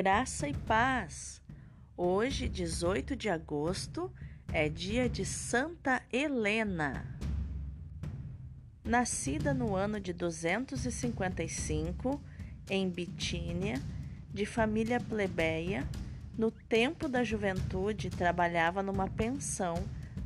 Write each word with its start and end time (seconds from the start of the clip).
Graça 0.00 0.46
e 0.46 0.54
paz. 0.54 1.42
Hoje, 1.96 2.48
18 2.48 3.16
de 3.16 3.28
agosto, 3.28 4.12
é 4.52 4.68
dia 4.68 5.08
de 5.08 5.24
Santa 5.24 6.00
Helena. 6.12 7.18
Nascida 8.84 9.52
no 9.52 9.74
ano 9.74 9.98
de 9.98 10.12
255 10.12 12.22
em 12.70 12.88
Bitínia, 12.88 13.82
de 14.32 14.46
família 14.46 15.00
plebeia, 15.00 15.84
no 16.38 16.52
tempo 16.52 17.08
da 17.08 17.24
juventude 17.24 18.08
trabalhava 18.08 18.84
numa 18.84 19.08
pensão 19.08 19.74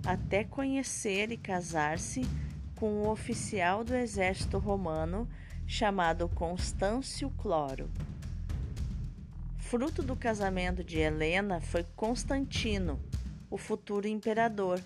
até 0.04 0.44
conhecer 0.44 1.32
e 1.32 1.38
casar-se 1.38 2.20
com 2.76 3.04
um 3.04 3.08
oficial 3.08 3.82
do 3.82 3.94
exército 3.94 4.58
romano 4.58 5.26
chamado 5.66 6.28
Constâncio 6.28 7.30
Cloro. 7.30 7.88
Fruto 9.72 10.02
do 10.02 10.14
casamento 10.14 10.84
de 10.84 10.98
Helena 10.98 11.58
foi 11.58 11.82
Constantino, 11.96 13.00
o 13.50 13.56
futuro 13.56 14.06
imperador, 14.06 14.78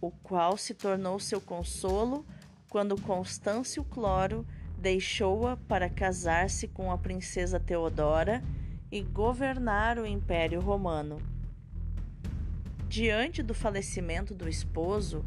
o 0.00 0.10
qual 0.10 0.56
se 0.56 0.74
tornou 0.74 1.20
seu 1.20 1.40
consolo 1.40 2.26
quando 2.68 3.00
Constâncio 3.00 3.84
Cloro 3.84 4.44
deixou-a 4.76 5.56
para 5.56 5.88
casar-se 5.88 6.66
com 6.66 6.90
a 6.90 6.98
princesa 6.98 7.60
Teodora 7.60 8.42
e 8.90 9.00
governar 9.00 9.96
o 9.96 10.04
Império 10.04 10.60
Romano. 10.60 11.22
Diante 12.88 13.44
do 13.44 13.54
falecimento 13.54 14.34
do 14.34 14.48
esposo, 14.48 15.24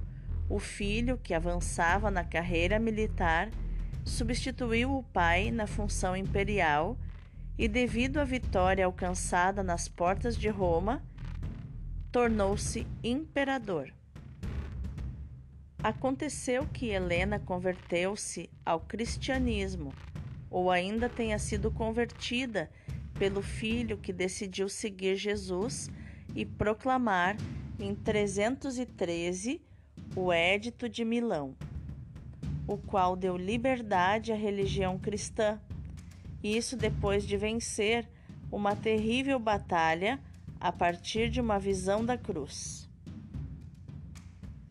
o 0.50 0.60
filho, 0.60 1.18
que 1.18 1.34
avançava 1.34 2.12
na 2.12 2.26
carreira 2.26 2.78
militar, 2.80 3.50
substituiu 4.04 4.94
o 4.94 5.04
pai 5.04 5.52
na 5.52 5.68
função 5.68 6.18
imperial 6.18 6.98
e, 7.58 7.68
devido 7.68 8.18
à 8.20 8.24
vitória 8.24 8.86
alcançada 8.86 9.64
nas 9.64 9.88
portas 9.88 10.36
de 10.36 10.50
Roma, 10.50 11.04
tornou-se 12.12 12.88
imperador. 13.04 13.92
Aconteceu 15.84 16.66
que 16.68 16.88
Helena 16.88 17.40
converteu-se 17.40 18.50
ao 18.66 18.80
cristianismo, 18.80 19.94
ou 20.50 20.72
ainda 20.72 21.10
tenha 21.10 21.38
sido 21.38 21.70
convertida 21.72 22.70
pelo 23.16 23.42
filho 23.42 23.98
que 23.98 24.14
decidiu 24.14 24.70
seguir 24.70 25.16
Jesus 25.16 25.90
e 26.36 26.46
proclamar 26.46 27.36
em 27.80 27.94
313 27.94 29.62
o 30.16 30.32
Édito 30.32 30.88
de 30.88 31.04
Milão, 31.04 31.56
o 32.68 32.78
qual 32.78 33.16
deu 33.16 33.36
liberdade 33.36 34.32
à 34.32 34.36
religião 34.36 34.98
cristã 34.98 35.60
isso 36.44 36.76
depois 36.76 37.26
de 37.26 37.38
vencer 37.38 38.08
uma 38.52 38.76
terrível 38.76 39.40
batalha 39.40 40.20
a 40.60 40.72
partir 40.72 41.30
de 41.30 41.40
uma 41.40 41.58
visão 41.58 42.06
da 42.06 42.18
cruz. 42.18 42.90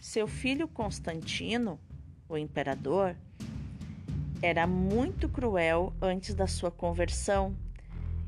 Seu 0.00 0.26
filho 0.28 0.68
Constantino, 0.68 1.80
o 2.28 2.36
imperador, 2.36 3.16
era 4.42 4.66
muito 4.66 5.28
cruel 5.28 5.94
antes 6.00 6.34
da 6.34 6.46
sua 6.46 6.70
conversão 6.70 7.56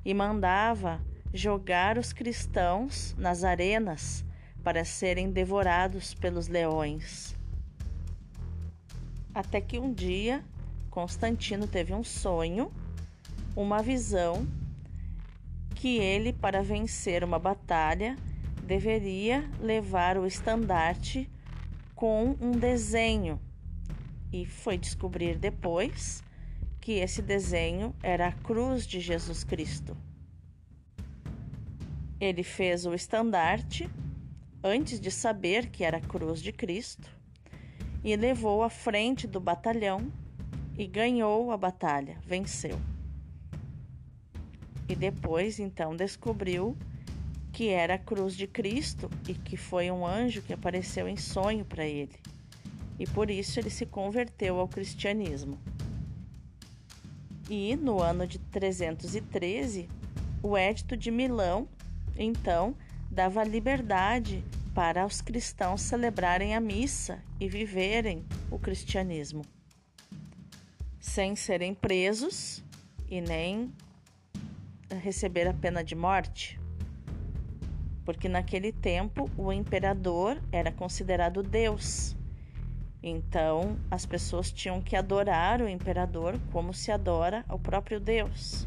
e 0.04 0.14
mandava 0.14 1.00
jogar 1.32 1.98
os 1.98 2.12
cristãos 2.12 3.14
nas 3.18 3.42
arenas 3.42 4.24
para 4.62 4.84
serem 4.84 5.30
devorados 5.30 6.14
pelos 6.14 6.48
leões. 6.48 7.34
Até 9.34 9.60
que 9.60 9.78
um 9.78 9.92
dia 9.92 10.44
Constantino 10.90 11.66
teve 11.66 11.92
um 11.92 12.04
sonho 12.04 12.72
uma 13.56 13.82
visão 13.82 14.46
que 15.74 15.96
ele, 15.98 16.32
para 16.32 16.62
vencer 16.62 17.22
uma 17.22 17.38
batalha, 17.38 18.16
deveria 18.66 19.48
levar 19.60 20.16
o 20.16 20.26
estandarte 20.26 21.30
com 21.94 22.36
um 22.40 22.50
desenho. 22.52 23.40
E 24.32 24.44
foi 24.44 24.76
descobrir 24.76 25.38
depois 25.38 26.24
que 26.80 26.92
esse 26.92 27.22
desenho 27.22 27.94
era 28.02 28.28
a 28.28 28.32
cruz 28.32 28.86
de 28.86 28.98
Jesus 28.98 29.44
Cristo. 29.44 29.96
Ele 32.20 32.42
fez 32.42 32.86
o 32.86 32.94
estandarte 32.94 33.88
antes 34.62 34.98
de 34.98 35.10
saber 35.10 35.68
que 35.70 35.84
era 35.84 35.98
a 35.98 36.00
cruz 36.00 36.42
de 36.42 36.50
Cristo 36.50 37.08
e 38.02 38.16
levou 38.16 38.62
à 38.62 38.70
frente 38.70 39.26
do 39.26 39.38
batalhão 39.38 40.10
e 40.76 40.86
ganhou 40.86 41.52
a 41.52 41.56
batalha, 41.56 42.18
venceu 42.26 42.78
e 44.88 44.94
depois 44.94 45.58
então 45.58 45.96
descobriu 45.96 46.76
que 47.52 47.68
era 47.68 47.94
a 47.94 47.98
cruz 47.98 48.34
de 48.34 48.46
Cristo 48.46 49.08
e 49.28 49.34
que 49.34 49.56
foi 49.56 49.90
um 49.90 50.06
anjo 50.06 50.42
que 50.42 50.52
apareceu 50.52 51.08
em 51.08 51.16
sonho 51.16 51.64
para 51.64 51.86
ele. 51.86 52.18
E 52.98 53.06
por 53.06 53.30
isso 53.30 53.60
ele 53.60 53.70
se 53.70 53.86
converteu 53.86 54.58
ao 54.58 54.68
cristianismo. 54.68 55.58
E 57.48 57.76
no 57.76 58.00
ano 58.00 58.26
de 58.26 58.38
313, 58.38 59.88
o 60.42 60.56
Edito 60.58 60.96
de 60.96 61.10
Milão, 61.10 61.68
então, 62.16 62.76
dava 63.10 63.44
liberdade 63.44 64.44
para 64.74 65.06
os 65.06 65.20
cristãos 65.20 65.80
celebrarem 65.82 66.54
a 66.56 66.60
missa 66.60 67.22
e 67.38 67.48
viverem 67.48 68.24
o 68.50 68.58
cristianismo, 68.58 69.42
sem 70.98 71.36
serem 71.36 71.74
presos 71.74 72.64
e 73.08 73.20
nem 73.20 73.72
receber 74.98 75.46
a 75.46 75.54
pena 75.54 75.82
de 75.82 75.94
morte? 75.94 76.58
Porque 78.04 78.28
naquele 78.28 78.72
tempo 78.72 79.30
o 79.36 79.52
imperador 79.52 80.40
era 80.52 80.70
considerado 80.70 81.42
Deus. 81.42 82.16
Então 83.02 83.76
as 83.90 84.06
pessoas 84.06 84.50
tinham 84.50 84.80
que 84.80 84.96
adorar 84.96 85.60
o 85.60 85.68
imperador 85.68 86.38
como 86.52 86.72
se 86.72 86.90
adora 86.90 87.44
ao 87.48 87.58
próprio 87.58 88.00
Deus. 88.00 88.66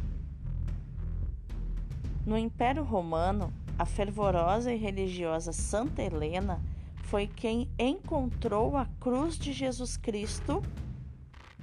No 2.25 2.37
Império 2.37 2.83
Romano, 2.83 3.53
a 3.79 3.85
fervorosa 3.85 4.73
e 4.73 4.77
religiosa 4.77 5.53
Santa 5.53 6.01
Helena 6.01 6.61
foi 7.03 7.25
quem 7.25 7.69
encontrou 7.79 8.75
a 8.75 8.85
cruz 8.99 9.37
de 9.37 9.53
Jesus 9.53 9.95
Cristo 9.95 10.61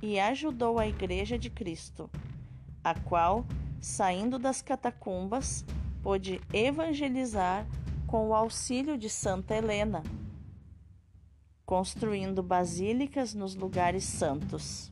e 0.01 0.19
ajudou 0.19 0.79
a 0.79 0.87
Igreja 0.89 1.39
de 1.39 1.51
Cristo, 1.51 2.09
a 2.83 2.95
qual 2.95 3.45
saindo 3.85 4.39
das 4.39 4.63
catacumbas, 4.63 5.63
pôde 6.03 6.41
evangelizar 6.55 7.67
com 8.07 8.29
o 8.29 8.35
auxílio 8.35 8.97
de 8.97 9.11
Santa 9.11 9.55
Helena, 9.55 10.03
construindo 11.67 12.43
basílicas 12.43 13.35
nos 13.35 13.55
lugares 13.55 14.05
santos. 14.05 14.91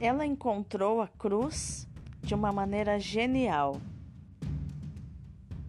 Ela 0.00 0.26
encontrou 0.26 1.00
a 1.00 1.06
cruz 1.06 1.86
de 2.20 2.34
uma 2.34 2.50
maneira 2.50 2.98
genial. 2.98 3.80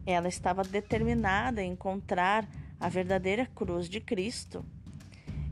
Ela 0.04 0.30
estava 0.30 0.64
determinada 0.64 1.62
a 1.62 1.66
encontrar 1.66 2.50
a 2.80 2.90
verdadeira 2.90 3.46
cruz 3.46 3.88
de 3.88 4.02
Cristo. 4.02 4.66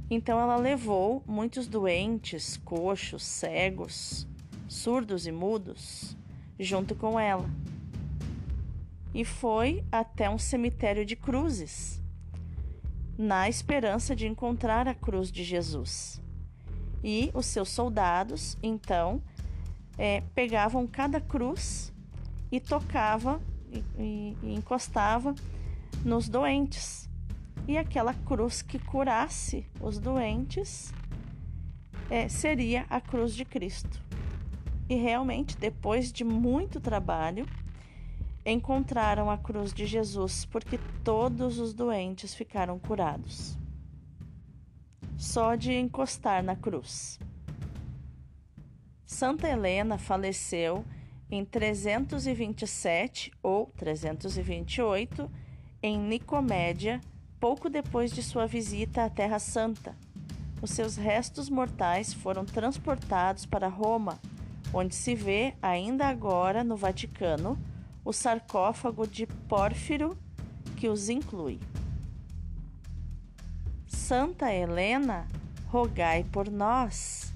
Então 0.10 0.40
ela 0.40 0.56
levou 0.56 1.24
muitos 1.28 1.68
doentes, 1.68 2.58
coxos, 2.58 3.24
cegos, 3.24 4.28
surdos 4.70 5.26
e 5.26 5.32
mudos, 5.32 6.16
junto 6.60 6.96
com 6.96 7.20
ela. 7.20 7.50
E 9.14 9.26
foi 9.26 9.84
até 9.92 10.30
um 10.30 10.38
cemitério 10.38 11.04
de 11.04 11.16
cruzes, 11.16 12.00
na 13.18 13.50
esperança 13.50 14.16
de 14.16 14.28
encontrar 14.28 14.88
a 14.88 14.94
cruz 14.94 15.32
de 15.32 15.44
Jesus. 15.44 16.22
E 17.04 17.32
os 17.34 17.48
seus 17.48 17.70
soldados, 17.70 18.56
então, 18.62 19.22
é, 19.98 20.22
pegavam 20.36 20.86
cada 20.86 21.20
cruz 21.20 21.92
e 22.52 22.60
tocava 22.60 23.42
e, 23.72 23.84
e, 24.44 24.54
encostava 24.54 25.34
nos 26.06 26.30
doentes. 26.30 27.10
E 27.68 27.78
aquela 27.78 28.14
cruz 28.14 28.62
que 28.62 28.78
curasse 28.80 29.66
os 29.82 30.00
doentes 30.00 30.94
é, 32.10 32.28
seria 32.28 32.86
a 32.90 33.02
cruz 33.02 33.34
de 33.34 33.46
Cristo. 33.46 34.09
E 34.90 34.96
realmente, 34.96 35.56
depois 35.56 36.12
de 36.12 36.24
muito 36.24 36.82
trabalho, 36.82 37.46
encontraram 38.44 39.30
a 39.30 39.38
cruz 39.38 39.72
de 39.72 39.86
Jesus, 39.86 40.46
porque 40.46 40.80
todos 41.04 41.60
os 41.60 41.76
doentes 41.76 42.34
ficaram 42.34 42.80
curados. 42.80 43.56
Só 45.16 45.54
de 45.54 45.74
encostar 45.74 46.42
na 46.44 46.56
cruz. 46.56 47.20
Santa 49.06 49.48
Helena 49.48 50.00
faleceu 50.00 50.84
em 51.30 51.46
327 51.46 53.32
ou 53.44 53.68
328 53.78 55.30
em 55.84 56.00
Nicomédia, 56.00 57.00
pouco 57.40 57.70
depois 57.70 58.12
de 58.12 58.24
sua 58.24 58.48
visita 58.48 59.06
à 59.06 59.10
Terra 59.10 59.38
Santa. 59.38 59.96
Os 60.64 60.72
seus 60.72 60.96
restos 60.96 61.48
mortais 61.48 62.12
foram 62.12 62.44
transportados 62.44 63.46
para 63.46 63.68
Roma 63.68 64.20
onde 64.74 64.96
se 64.96 65.16
vê 65.16 65.54
ainda 65.62 66.08
agora 66.08 66.64
no 66.64 66.76
Vaticano 66.76 67.58
o 68.04 68.14
sarcófago 68.14 69.06
de 69.08 69.26
Pórfiro 69.26 70.18
que 70.78 70.88
os 70.88 71.10
inclui. 71.10 71.60
Santa 73.88 74.54
Helena, 74.54 75.28
rogai 75.68 76.24
por 76.24 76.50
nós. 76.50 77.32